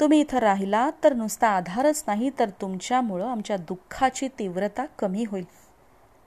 तुम्ही 0.00 0.20
इथं 0.20 0.38
राहिला 0.38 0.90
तर 1.04 1.12
नुसता 1.12 1.48
आधारच 1.48 2.04
नाही 2.06 2.30
तर 2.38 2.48
तुमच्यामुळं 2.48 3.26
आमच्या 3.26 3.56
दुःखाची 3.56 4.28
तीव्रता 4.28 4.86
कमी 4.98 5.24
होईल. 5.24 5.44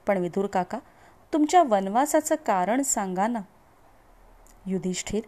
पण 0.06 0.18
विदुर 0.18 0.46
काका 0.46 0.78
तुमच्या 1.32 1.62
वनवासाचं 1.62 2.34
कारण 2.34 2.82
सांगा 2.82 3.26
ना. 3.26 3.40
युधिष्ठिर 4.66 5.22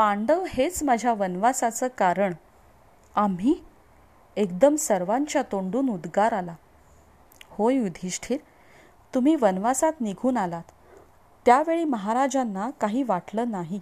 पांडव 0.00 0.44
हेच 0.48 0.82
माझ्या 0.82 1.12
वनवासाचं 1.12 1.88
कारण. 1.98 2.32
आम्ही 3.14 3.64
एकदम 4.36 4.76
सर्वांच्या 4.76 5.42
तोंडून 5.42 5.88
उद्गार 5.88 6.32
आला. 6.32 6.54
हो 7.50 7.70
युधिष्ठिर 7.70 8.38
तुम्ही 9.14 9.36
वनवासात 9.36 9.92
निघून 10.00 10.36
आलात. 10.36 10.62
त्यावेळी 11.46 11.84
महाराजांना 11.84 12.70
काही 12.70 13.02
वाटलं 13.02 13.50
नाही. 13.50 13.80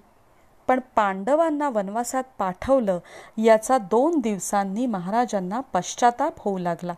पण 0.69 0.81
पांडवांना 0.97 1.69
वनवासात 1.69 2.25
पाठवलं 2.39 2.99
याचा 3.39 3.79
दोन 3.79 4.19
दिवसांनी 4.19 4.87
महाराजांना 4.87 5.61
पश्चाताप 5.61 6.35
होऊ 6.39 6.59
लागला. 6.59 6.95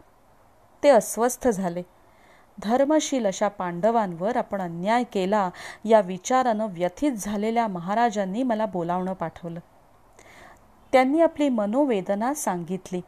ते 0.82 0.88
अस्वस्थ 0.88 1.48
झाले. 1.48 1.82
धर्मशील 2.62 3.26
अशा 3.26 3.48
पांडवांवर 3.48 4.36
आपण 4.36 4.60
अन्याय 4.60 5.02
केला 5.02 5.50
या 5.84 6.00
विचारानं 6.00 6.66
व्यथित 6.70 7.12
झालेल्या 7.12 7.66
महाराजांनी 7.66 8.42
मला 8.42 8.66
बोलावणं 8.66 9.12
पाठवलं. 9.12 9.60
त्यांनी 10.92 11.20
आपली 11.20 11.48
मनोवेदना 11.48 12.34
सांगितली. 12.34 13.00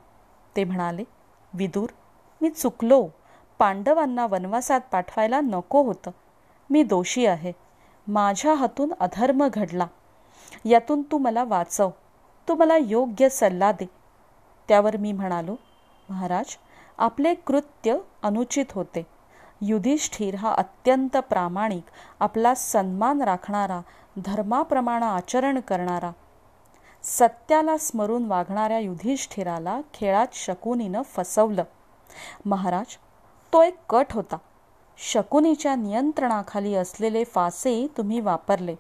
ते 0.57 0.65
म्हणाले 0.65 1.05
विदूर 1.55 1.89
मी 2.41 2.51
चुकलो. 2.51 3.09
पांडवांना 3.59 4.27
वनवासात 4.27 4.81
पाठवायला 4.93 5.41
नको 5.41 5.83
होतं. 5.83 6.11
मी 6.71 6.83
दोषी 6.83 7.27
आहे. 7.27 7.53
माझ्या 8.07 8.55
हातून 8.55 8.93
अधर्म 9.01 9.49
घडला. 9.55 9.87
यातून 10.65 11.03
तू 11.03 11.19
मला 11.19 11.45
वाचव. 11.45 11.91
तू 12.49 12.55
मला 12.55 12.77
योग्य 12.77 13.29
सल्ला 13.29 13.73
दे. 13.73 13.91
त्यावर 14.69 14.97
मी 14.97 15.13
म्हणालो 15.13 15.57
महाराज 16.09 16.57
आपले 16.99 17.35
कृत्य 17.35 17.97
अनुचित 18.23 18.65
होते. 18.73 19.12
युधिष्ठिर 19.65 20.35
हा 20.35 20.53
अत्यंत 20.53 21.17
प्रामाणिक 21.17 21.83
आपला 22.21 22.55
सन्मान 22.55 23.23
राखणारा 23.23 23.81
धर्माप्रमाणे 24.25 25.05
आचरण 25.05 25.61
करणारा. 25.61 26.11
सत्याला 27.03 27.77
स्मरून 27.77 28.25
वागणाऱ्या 28.25 28.79
युधिष्ठिराला 28.79 29.81
खेळात 29.95 30.27
शकुनीनं 30.33 31.03
फसवलं. 31.03 31.65
महाराज 32.47 32.97
तो 33.53 33.63
एक 33.63 33.77
कट 33.89 34.07
होता. 34.11 34.37
शकुनीच्या 34.99 35.75
नियंत्रणाखाली 35.75 36.75
असलेले 36.75 37.25
फासे 37.25 37.87
तुम्ही 37.97 38.21
वापरले. 38.21 38.77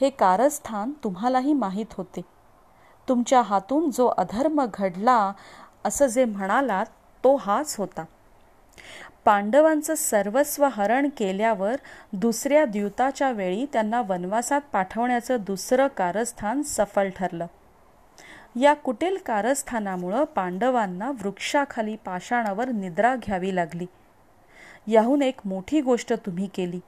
हे 0.00 0.10
कारस्थान 0.10 0.90
तुम्हालाही 1.04 1.52
माहीत 1.52 1.86
होते. 1.92 2.20
तुमच्या 3.08 3.42
हातून 3.42 3.90
जो 3.90 4.06
अधर्म 4.06 4.66
घडला 4.74 5.32
असं 5.84 6.06
जे 6.06 6.24
म्हणालात 6.24 6.86
तो 7.24 7.36
हाच 7.36 7.76
होता. 7.78 8.04
पांडवांचं 9.24 9.94
सर्वस्व 9.94 10.68
हरण 10.72 11.08
केल्यावर 11.16 11.76
दुसऱ्या 12.12 12.64
द्यूताच्या 12.64 13.30
वेळी 13.30 13.66
त्यांना 13.72 14.02
वनवासात 14.02 14.60
पाठवण्याचं 14.72 15.36
दुसरं 15.40 15.86
कारस्थान 15.86 16.62
सफल 16.62 17.08
ठरलं. 17.16 17.46
या 18.60 18.74
कुटील 18.74 19.16
कारस्थानामुळं 19.16 20.24
पांडवांना 20.24 21.10
वृक्षाखाली 21.10 21.96
पाषाणावर 21.96 22.68
निद्रा 22.68 23.16
घ्यावी 23.16 23.54
लागली. 23.54 23.86
याहून 24.86 25.22
एक 25.22 25.40
मोठी 25.44 25.80
गोष्ट 25.80 26.12
तुम्ही 26.12 26.48
केली 26.54 26.80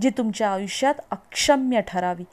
जी 0.00 0.10
तुमच्या 0.10 0.50
आयुष्यात 0.50 0.94
अक्षम्य 1.10 1.80
ठरावी. 1.88 2.24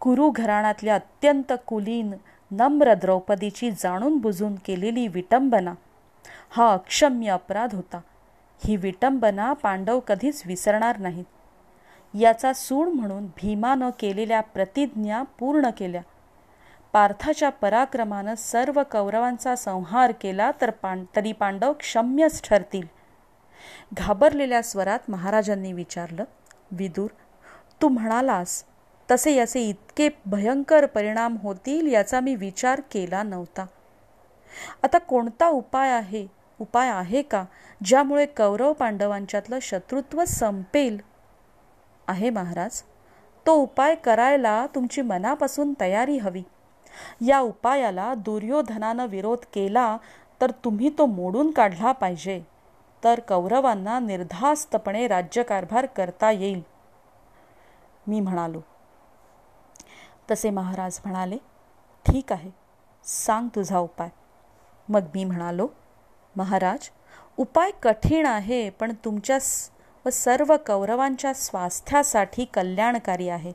कुरु 0.00 0.30
घराण्यातल्या 0.30 0.94
अत्यंत 0.94 1.52
कुलीन 1.66 2.14
नम्र 2.50 2.94
द्रौपदीची 2.94 3.70
जाणून 3.70 4.16
बुजून 4.16 4.54
केलेली 4.54 5.08
विटंबना. 5.08 5.74
हा 6.50 6.72
अक्षम्य 6.72 7.30
अपराध 7.30 7.74
होता. 7.74 8.00
ही 8.60 8.76
विटंबना 8.76 9.52
पांडव 9.52 10.00
कधीच 10.00 10.42
विसरणार 10.46 10.98
नाहीत. 10.98 11.24
याचा 12.14 12.52
सूड 12.52 12.88
म्हणून 12.88 13.26
भीमानं 13.26 13.90
केलेल्या 13.98 14.40
प्रतिज्ञा 14.40 15.22
पूर्ण 15.22 15.70
केल्या. 15.78 16.02
पार्थाच्या 16.92 17.48
पराक्रमानं 17.50 18.34
सर्व 18.34 18.82
कौरवांचा 18.90 19.56
संहार 19.56 20.12
केला 20.20 20.50
तर 20.60 20.70
पां 20.70 21.04
तरी 21.16 21.32
पांडव 21.32 21.72
क्षम्यच 21.72 22.42
ठरतील. 22.44 22.86
घाबरलेल्या 23.96 24.62
स्वरात 24.62 24.98
महाराजांनी 25.08 25.72
विचारलं 25.72 26.24
विदूर 26.70 27.08
तू 27.82 27.88
म्हणालास 27.88 28.64
तसे 29.10 29.32
याचे 29.32 29.60
इतके 29.60 30.08
भयंकर 30.26 30.86
परिणाम 30.86 31.36
होतील 31.36 31.86
याचा 31.86 32.20
मी 32.20 32.34
विचार 32.34 32.80
केला 32.92 33.22
नव्हता. 33.22 33.66
आता 34.82 34.98
कोणता 34.98 35.48
उपाय 35.48 35.90
आहे 35.90 36.26
उपाय 36.60 36.88
आहे 36.88 37.22
का? 37.22 37.44
ज्यामुळे 37.84 38.26
कौरव 38.26 38.72
पांडवांच्यातलं 38.72 39.58
शत्रुत्व 39.62 40.24
संपेल? 40.24 41.00
आहे 42.08 42.30
महाराज 42.30 42.82
तो 43.46 43.54
उपाय 43.54 43.94
करायला 43.94 44.66
तुमची 44.74 45.02
मनापासून 45.02 45.74
तयारी 45.80 46.18
हवी. 46.18 46.42
या 47.26 47.40
उपायाला 47.40 48.14
दुर्योधनानं 48.14 49.06
विरोध 49.06 49.38
केला 49.52 49.96
तर 50.40 50.50
तुम्ही 50.50 50.90
तो 50.98 51.06
मोडून 51.06 51.50
काढला 51.50 51.92
पाहिजे. 51.92 52.42
तर 53.04 53.20
कौरवांना 53.20 53.98
निर्धास्तपणे 53.98 55.08
राज्यकारभार 55.08 55.86
करता 55.86 56.30
येईल. 56.30 56.62
मी 58.06 58.20
म्हणालो. 58.20 58.60
तसे 60.30 60.50
महाराज 60.50 61.00
म्हणाले 61.04 61.36
ठीक 62.06 62.32
आहे 62.32 62.50
सांग 63.04 63.48
तुझा 63.48 63.78
उपाय. 63.78 64.08
मग 64.88 65.00
मी 65.14 65.24
म्हणालो 65.24 65.68
महाराज 66.36 66.90
उपाय 67.36 67.70
कठीण 67.82 68.26
आहे 68.26 68.70
पण 68.70 68.92
तुमच्या 69.04 69.38
व 70.06 70.10
सर्व 70.10 70.56
कौरवांच्या 70.66 71.34
स्वास्थ्यासाठी 71.34 72.44
कल्याणकारी 72.44 73.28
आहे. 73.28 73.52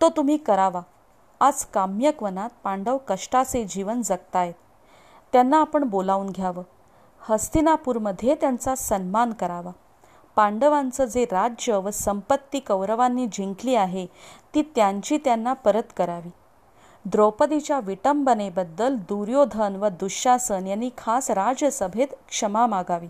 तो 0.00 0.08
तुम्ही 0.08 0.36
करावा. 0.36 0.80
आज 1.40 1.64
काम्यकवनात 1.64 2.50
पांडव 2.64 2.98
कष्टाचे 3.08 3.64
जीवन 3.64 4.02
जगतायत. 4.02 4.54
त्यांना 5.32 5.60
आपण 5.60 5.84
बोलावून 5.84 6.30
घ्यावं. 6.30 6.62
हस्तिनापूरमध्ये 7.20 8.34
त्यांचा 8.34 8.74
सन्मान 8.74 9.32
करावा. 9.32 9.70
पांडवांचं 10.36 11.04
जे 11.04 11.24
राज्य 11.24 11.76
व 11.76 11.90
संपत्ती 11.90 12.58
कौरवांनी 12.58 13.26
जिंकली 13.26 13.74
आहे 13.74 14.06
ती 14.54 14.62
त्यांची 14.62 15.18
त्यांना 15.18 15.52
परत 15.52 15.92
करावी. 15.96 16.30
द्रौपदीच्या 17.04 17.80
विटंबनेबद्दल 17.80 18.96
दुर्योधन 19.08 19.76
व 19.76 19.88
दुःशासन 19.88 20.66
यांनी 20.66 20.90
खास 20.98 21.30
राजसभेत 21.30 22.08
क्षमा 22.28 22.66
मागावी. 22.66 23.08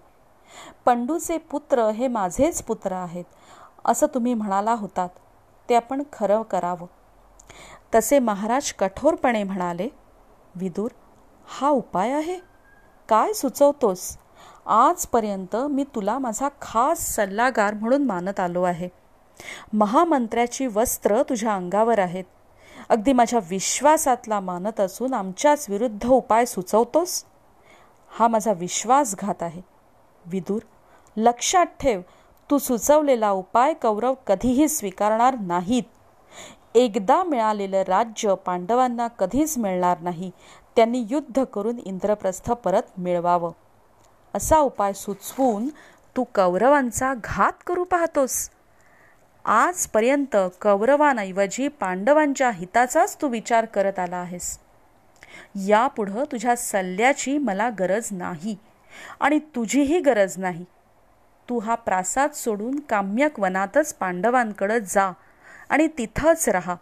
पंडूचे 0.85 1.39
पुत्र 1.39 1.89
हे 1.89 2.09
माझेच 2.09 2.63
पुत्र 2.63 2.93
आहेत 2.93 3.25
असं 3.85 4.07
तुम्ही 4.15 4.35
म्हणाला 4.35 4.75
होतात 4.75 5.09
ते 5.69 5.75
आपण 5.75 6.03
खरं 6.13 6.43
करावं. 6.43 6.87
तसे 7.95 8.19
महाराज 8.19 8.73
कठोरपणे 8.73 9.43
म्हणाले 9.43 9.89
विदूर 10.55 10.91
हा 11.49 11.69
उपाय 11.69 12.13
आहे? 12.13 12.39
काय 13.09 13.33
सुचवतोस? 13.33 14.17
आजपर्यंत 14.67 15.57
मी 15.57 15.85
तुला 15.85 16.19
माझा 16.19 16.49
खास 16.63 17.15
सल्लागार 17.15 17.75
म्हणून 17.75 18.07
मानत 18.07 18.41
आलो 18.41 18.63
आहे. 18.63 18.89
महामंत्र्याची 19.73 20.67
वस्त्र 20.67 21.23
तुझ्या 21.23 21.55
अंगावर 21.55 21.99
आहेत. 21.99 22.25
अगदी 22.91 23.13
माझ्या 23.13 23.41
विश्वासातला 23.51 24.41
मानत 24.41 24.81
असून 24.81 25.15
आमच्याच 25.15 25.67
विरुद्ध 25.69 26.07
उपाय 26.07 26.45
सुचवतोस? 26.45 27.25
हा 28.11 28.29
माझा 28.29 28.53
विश्वासघात 28.53 29.43
आहे. 29.43 29.63
विदूर 30.27 30.61
लक्षात 31.17 31.67
ठेव 31.67 32.01
तू 32.51 32.59
सुचवलेला 32.59 33.31
उपाय 33.31 33.75
कौरव 33.75 34.15
कधीही 34.27 34.69
स्वीकारणार 34.69 35.35
नाहीत. 35.35 35.83
एकदा 36.75 37.25
मिळालेलं 37.25 37.83
राज्य 37.83 38.35
पांडवांना 38.35 39.09
कधीच 39.09 39.59
मिळणार 39.59 40.01
नाही. 40.01 40.31
त्यांनी 40.77 41.07
युद्ध 41.11 41.45
करून 41.45 41.79
इंद्रप्रस्थ 41.79 42.53
परत 42.53 42.99
मिळवावं. 42.99 43.53
असा 44.35 44.59
उपाय 44.59 44.93
सुचवून 44.93 45.69
तू 46.17 46.25
कौरवांचा 46.35 47.15
घात 47.25 47.53
करू 47.67 47.85
पाहतोस. 47.85 48.51
आजपर्यंत 49.45 50.37
कौरवांऐवजी 50.61 51.69
पांडवांच्या 51.69 52.51
हिताचाच 52.51 53.17
तू 53.23 53.29
विचार 53.29 53.65
करत 53.65 53.99
आला 53.99 54.17
आहेस. 54.17 54.59
यापुढं 55.67 56.25
तुझ्या 56.33 56.57
सल्ल्याची 56.57 57.39
मला 57.39 57.71
गरज 57.79 58.09
नाही 58.11 58.57
आणि 59.21 59.39
तुझीही 59.39 60.01
गरज 60.01 60.39
नाही. 60.39 60.65
तू 61.49 61.59
हा 61.59 61.75
प्रासाद 61.75 62.31
सोडून 62.31 62.79
काम्यक 62.81 63.41
वनातच 63.41 63.95
पांडवांकडं 63.95 64.79
जा 64.79 65.13
आणि 65.69 65.89
तिथंच 65.99 66.49
राहा. 66.49 66.75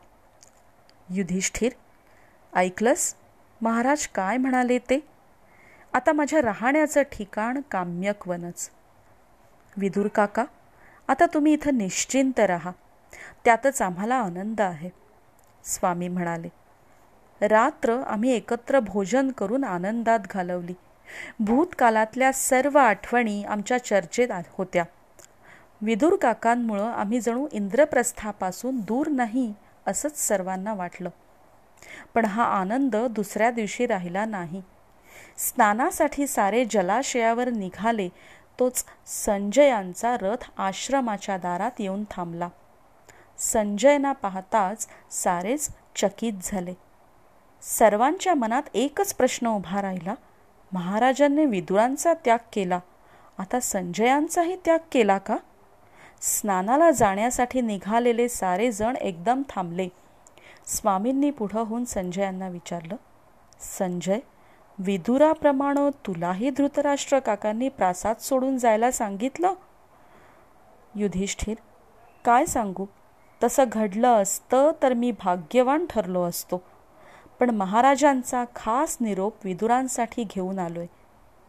युधिष्ठिर 1.10 1.72
ऐकलंस? 2.56 3.14
महाराज 3.60 4.06
काय 4.06 4.36
म्हणाले 4.36 4.78
ते? 4.78 4.98
आता 5.92 6.12
माझ्या 6.12 6.42
राहण्याचं 6.42 7.02
ठिकाण 7.02 7.60
काम्यक 7.70 8.28
वनच. 8.28 8.70
विदुर 9.76 10.08
काका 10.08 10.44
आता 11.08 11.26
तुम्ही 11.26 11.52
इथं 11.52 11.78
निश्चिंत 11.78 12.40
राहा. 12.40 12.70
त्यातच 13.44 13.82
आम्हाला 13.82 14.14
आनंद 14.14 14.60
आहे. 14.60 14.90
स्वामी 15.64 16.08
म्हणाले 16.08 16.48
रात्र 17.46 18.02
आम्ही 18.06 18.32
एकत्र 18.32 18.80
भोजन 18.80 19.30
करून 19.30 19.64
आनंदात 19.64 20.18
घालवली. 20.30 20.74
भूतकालातल्या 21.40 22.32
सर्व 22.32 22.78
आठवणी 22.78 23.44
आमच्या 23.44 23.84
चर्चेत 23.84 24.28
होत्या. 24.58 24.84
विदुर 25.80 26.16
काकांमुळं 26.16 26.92
आम्ही 26.92 27.20
जणू 27.20 27.48
इंद्रप्रस्थापासून 27.52 28.80
दूर 28.80 29.08
नाही 29.08 29.54
असंच 29.86 30.18
सर्वांना 30.18 30.74
वाटलं. 30.74 31.08
पण 32.14 32.24
हा 32.24 32.44
आनंद 32.44 32.96
दुसऱ्या 32.96 33.50
दिवशी 33.50 33.86
राहिला 33.86 34.24
नाही. 34.24 34.62
स्नानासाठी 35.38 36.26
सारे 36.26 36.64
जलाशयावर 36.64 37.48
निघाले 37.48 38.08
तोच 38.58 38.84
संजयांचा 39.06 40.16
रथ 40.20 40.50
आश्रमाच्या 40.56 41.36
दारात 41.36 41.70
येऊन 41.78 42.04
थांबला. 42.10 42.48
संजयना 43.38 44.12
पाहताच 44.12 44.86
सारेच 45.10 45.68
चकित 45.96 46.32
झाले. 46.42 46.74
सर्वांच्या 47.62 48.34
मनात 48.34 48.62
एकच 48.74 49.14
प्रश्न 49.14 49.46
उभा 49.46 49.82
राहिला. 49.82 50.14
महाराजांनी 50.72 51.44
विदुरांचा 51.44 52.14
त्याग 52.14 52.38
केला. 52.52 52.80
आता 53.38 53.60
संजयांचाही 53.60 54.56
त्याग 54.64 54.78
केला 54.92 55.18
का? 55.18 55.36
स्नानाला 56.20 56.90
जाण्यासाठी 56.90 57.60
निघालेले 57.60 58.28
सारे 58.28 58.72
जण 58.72 58.96
एकदम 58.96 59.42
थांबले. 59.48 59.88
स्वामींनी 60.66 61.30
पुढं 61.30 61.60
होऊन 61.60 61.84
संजयांना 61.84 62.48
विचारलं 62.48 62.96
संजय 63.60 64.18
विदुराप्रमाणे 64.78 65.90
तुलाही 66.06 66.50
धृतराष्ट्र 66.50 67.18
काकांनी 67.18 67.68
प्रासाद 67.68 68.16
सोडून 68.16 68.58
जायला 68.58 68.90
सांगितलं? 68.90 69.54
युधिष्ठिर 70.94 71.56
काय 72.24 72.46
सांगू? 72.46 72.86
तसं 73.42 73.64
घडलं 73.72 74.22
असतं 74.22 74.70
तर 74.82 74.92
मी 74.92 75.10
भाग्यवान 75.10 75.86
ठरलो 75.90 76.22
असतो. 76.22 76.62
पण 77.40 77.50
महाराजांचा 77.50 78.44
खास 78.56 78.96
निरोप 79.00 79.34
विदुरांसाठी 79.44 80.24
घेऊन 80.24 80.58
आलोय 80.58 80.86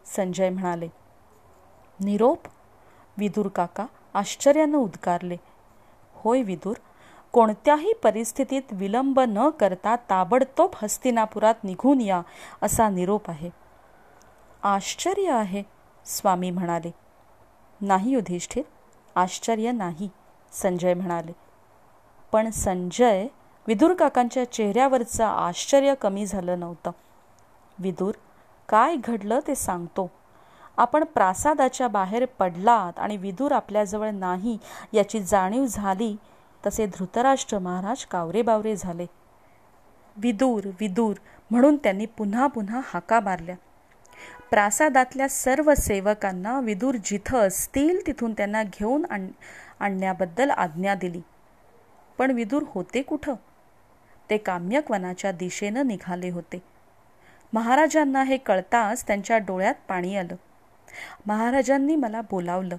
संजय 0.06 0.50
म्हणाले. 0.50 0.88
निरोप? 2.00 2.39
विदूर 3.18 3.48
काका 3.48 3.86
आश्चर्यानं 4.13 4.78
उद्गारले. 4.78 5.38
होय 6.13 6.42
विदूर 6.42 6.76
कोणत्याही 7.34 7.94
परिस्थितीत 7.94 8.62
विलंब 8.72 9.20
न 9.20 9.50
करता 9.50 9.96
ताबडतोब 10.10 10.70
हस्तिनापुरात 10.84 11.54
निघून 11.63 12.02
या 12.02 12.22
असा 12.62 12.89
निरोप 12.89 13.30
आहे. 13.30 13.50
आश्चर्य 14.63 15.32
आहे 15.32 15.63
स्वामी 16.06 16.52
म्हणाले. 16.52 16.92
नाही 17.82 18.12
युधिष्ठिर 18.12 18.63
आश्चर्य 19.15 19.72
नाही 19.72 20.10
संजय 20.52 20.94
म्हणाले. 20.94 21.32
पण 22.32 22.50
संजय 22.50 23.28
विदूर 23.68 23.94
काकांच्या 23.94 24.52
चेहऱ्यावरचं 24.52 25.26
आश्चर्य 25.26 25.94
कमी 25.96 26.26
झालं 26.26 26.60
नव्हतं. 26.60 26.92
विदूर 27.80 28.13
काय 28.70 28.96
घडलं 28.96 29.39
ते 29.48 29.56
सांगतो. 29.56 30.12
आपण 30.78 31.04
प्रासादाच्या 31.04 31.88
बाहेर 31.88 32.26
पडलात 32.26 33.00
आणि 33.00 33.18
विदूर 33.18 33.52
आपल्याजवळ 33.52 34.10
नाही 34.10 34.58
याची 34.94 35.20
जाणीव 35.20 35.65
झाली 35.65 36.15
तसे 36.65 36.86
धृतराष्ट्र 36.86 37.60
महाराज 37.60 38.06
कावरेबावरे 38.06 38.76
झाले. 38.76 39.06
विदूर 40.17 40.63
विदूर 40.80 41.15
म्हणून 41.52 41.78
त्यांनी 41.78 42.06
पुन्हा 42.06 42.48
पुन्हा 42.48 42.82
हाका 42.86 43.19
मारल्या. 43.19 43.56
प्रासादातल्या 44.52 45.30
सर्व 45.30 45.74
सेवकांना 45.78 46.60
विदूर 46.60 46.95
जिथं 47.06 47.38
असतील 47.38 48.08
तिथून 48.08 48.34
त्यांना 48.34 48.63
घेऊन 48.63 49.06
आण 49.10 49.28
आणण्याबद्दल 49.80 50.50
आज्ञा 50.50 50.95
दिली. 50.95 51.22
पण 52.17 52.32
विदूर 52.32 52.63
होते 52.67 53.02
कुठं? 53.02 53.34
ते 54.30 54.38
काम्यक 54.38 54.91
वनाच्या 54.91 55.32
दिशेनं 55.32 55.88
निघाले 55.88 56.30
होते. 56.30 56.63
महाराजांना 57.54 58.24
हे 58.24 58.38
कळताच 58.38 59.08
त्यांच्या 59.08 59.38
डोळ्यात 59.38 59.76
पाणी 59.88 60.15
आलं. 60.15 60.36
महाराजांनी 61.26 61.95
मला 61.95 62.22
बोलावलं. 62.22 62.76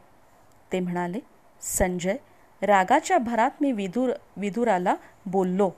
ते 0.72 0.80
म्हणाले 0.80 1.18
संजय 1.60 2.16
रागाच्या 2.62 3.18
भरात 3.18 3.50
मी 3.60 3.72
विदूर 3.72 4.10
विदुराला 4.36 4.94
बोललो. 5.26 5.70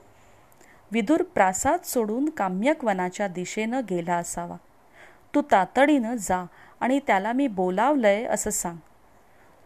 विदूर 0.91 1.23
प्रासाद 1.23 1.79
सोडून 1.85 2.29
काम्यक 2.29 2.85
वनाच्या 2.85 3.27
दिशेनं 3.27 3.81
गेला 3.89 4.15
असावा. 4.15 4.55
तू 5.35 5.41
तातडीनं 5.51 6.15
जा 6.15 6.45
आणि 6.79 6.99
त्याला 7.07 7.33
मी 7.33 7.47
बोलावलंय 7.47 8.23
असं 8.23 8.49
सांग. 8.49 8.77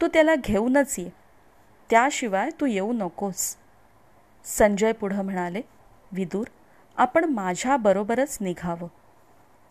तू 0.02 0.08
त्याला 0.08 0.36
घेऊनच 0.36 1.00
ये. 1.00 1.10
त्याशिवाय 1.90 2.50
तू 2.62 2.66
येऊ 2.66 2.94
नकोस. 2.94 3.56
संजय 4.44 4.92
पुढं 4.92 5.22
म्हणाले 5.22 5.62
विदूर 6.12 6.46
आपण 6.98 7.26
माझ्याबरोबरच 7.26 8.38
निघावं. 8.42 8.88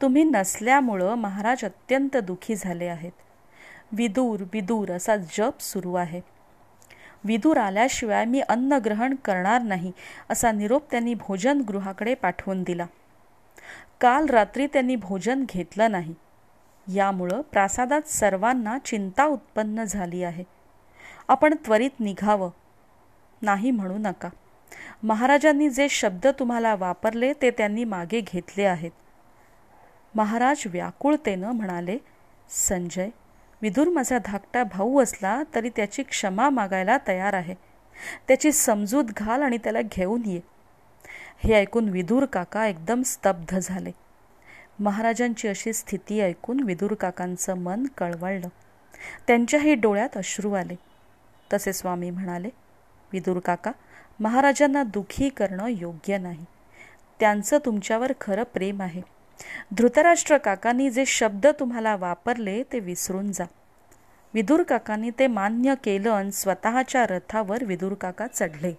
तुम्ही 0.03 0.25
नसल्यामुळं 0.25 1.15
महाराज 1.15 1.65
अत्यंत 1.65 2.17
दुखी 2.17 2.55
झाले 2.57 2.85
आहेत. 2.85 3.13
विदूर 3.93 4.45
विदूर 4.53 4.93
असा 4.93 5.17
जप 5.17 5.55
सुरू 5.61 5.95
आहे. 5.95 6.36
विदूर 7.27 7.57
आल्याशिवाय 7.57 8.25
मी 8.25 8.41
अन्न 8.41 8.73
ग्रहण 8.73 9.15
करणार 9.15 9.63
नाही 9.63 9.93
असा 10.31 10.53
निरोप 10.53 10.91
त्यांनी 10.91 11.15
भोजनगृहाकडे 11.15 12.15
पाठवून 12.15 12.63
दिला. 12.63 12.87
काल 14.01 14.27
रात्री 14.27 14.67
त्यांनी 14.67 14.97
भोजन 14.97 15.45
घेतलं 15.49 15.91
नाही. 15.91 16.15
यामुळं 16.95 17.41
प्रासादात 17.41 18.09
सर्वांना 18.09 18.79
चिंता 18.79 19.25
उत्पन्न 19.25 19.85
झाली 19.85 20.23
आहे. 20.23 20.45
आपण 21.29 21.55
त्वरित 21.55 22.01
निघावं. 22.01 22.51
नाही 23.43 23.71
म्हणू 23.71 23.99
नका. 23.99 24.29
महाराजांनी 25.03 25.71
जे 25.71 25.89
शब्द 25.89 26.27
तुम्हाला 26.27 26.75
वापरले 26.75 27.33
ते 27.43 27.51
त्यांनी 27.51 27.85
मागे 27.85 28.21
घेतले 28.21 28.65
आहेत. 28.65 28.91
महाराज 30.15 30.63
व्याकुळतेनं 30.67 31.53
म्हणाले 31.53 31.99
संजय 32.49 33.09
विदूर 33.63 33.89
माझा 33.89 34.19
धाकटा 34.25 34.65
भाऊ 34.65 35.03
असला 35.03 35.43
तरी 35.55 35.71
त्याची 35.77 36.03
क्षमा 36.03 36.49
मागायला 36.49 36.99
तयार 37.09 37.33
आहे. 37.33 37.55
त्याची 38.29 38.53
समजूत 38.53 39.05
घाल 39.05 39.43
आणि 39.43 39.59
त्याला 39.59 39.81
घेऊन 39.83 40.23
ये. 40.25 40.41
हे 41.45 41.55
ऐकून 41.55 41.89
विदूर 41.89 42.25
काका 42.25 42.67
एकदम 42.67 43.03
स्तब्ध 43.03 43.59
झाले. 43.59 43.93
महाराजांची 44.79 45.49
अशी 45.49 45.73
स्थिती 45.73 46.21
ऐकून 46.21 46.61
विदूर 46.61 46.95
काकांचं 46.95 47.55
मन 47.55 47.87
कळवळलं. 47.99 48.49
त्यांच्याही 49.27 49.75
डोळ्यात 49.75 50.17
अश्रू 50.17 50.53
आले. 50.53 50.77
तसे 51.53 51.73
स्वामी 51.73 52.11
म्हणाले 52.11 52.49
विदूर 53.13 53.39
काका 53.39 53.73
महाराजांना 54.21 54.83
दुखी 54.83 55.29
करणं 55.29 55.67
योग्य 55.67 56.19
नाही. 56.19 56.45
त्यांचं 57.21 57.59
तुमच्यावर 57.65 58.13
खरं 58.21 58.43
प्रेम 58.43 58.83
आहे. 58.83 59.16
धृतराष्ट्र 59.77 60.39
काकांनी 60.39 60.91
जे 60.91 61.07
शब्द 61.07 61.47
तुम्हाला 61.47 61.97
वापरले 61.97 62.63
ते 62.63 62.81
विसरून 62.81 63.33
जा. 63.33 63.45
विदूर 64.35 64.63
काकांनी 64.63 65.11
ते 65.11 65.27
मान्य 65.27 65.75
केलं 65.85 66.11
आणि 66.11 66.33
स्वतःच्या 66.33 67.07
रथावर 67.07 67.65
विदूर 67.65 67.95
काका 67.95 68.27
चढले. 68.27 68.73